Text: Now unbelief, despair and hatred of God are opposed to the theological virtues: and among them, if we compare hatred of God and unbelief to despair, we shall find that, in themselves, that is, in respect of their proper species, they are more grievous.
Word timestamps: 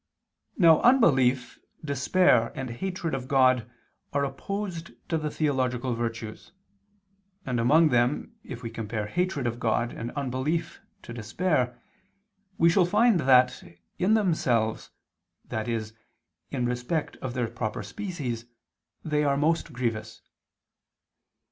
Now 0.57 0.81
unbelief, 0.81 1.59
despair 1.85 2.51
and 2.55 2.71
hatred 2.71 3.13
of 3.13 3.27
God 3.27 3.69
are 4.13 4.25
opposed 4.25 4.93
to 5.09 5.17
the 5.19 5.29
theological 5.29 5.93
virtues: 5.93 6.53
and 7.45 7.59
among 7.59 7.89
them, 7.89 8.33
if 8.43 8.63
we 8.63 8.71
compare 8.71 9.05
hatred 9.05 9.45
of 9.45 9.59
God 9.59 9.93
and 9.93 10.09
unbelief 10.13 10.81
to 11.03 11.13
despair, 11.13 11.79
we 12.57 12.67
shall 12.67 12.85
find 12.87 13.19
that, 13.19 13.63
in 13.99 14.15
themselves, 14.15 14.89
that 15.45 15.67
is, 15.67 15.93
in 16.49 16.65
respect 16.65 17.15
of 17.17 17.35
their 17.35 17.47
proper 17.47 17.83
species, 17.83 18.45
they 19.05 19.23
are 19.23 19.37
more 19.37 19.53
grievous. 19.71 20.23